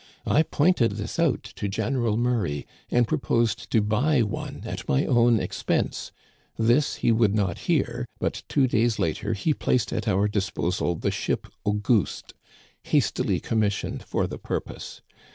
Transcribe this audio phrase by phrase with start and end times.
[0.25, 5.39] I pointed this out to General Murray, and proposed to buy one at my own
[5.39, 6.11] expense.
[6.57, 10.99] This he would not hear, but two days later he placed at our dis posal
[10.99, 12.33] the ship Auguste,
[12.81, 15.01] hastily commissioned for the purpose.